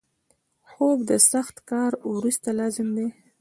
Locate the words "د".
1.09-1.11